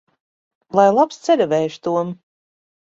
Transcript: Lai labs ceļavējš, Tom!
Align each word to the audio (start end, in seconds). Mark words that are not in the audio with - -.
Lai 0.79 0.87
labs 0.95 1.21
ceļavējš, 1.29 1.79
Tom! 1.87 2.15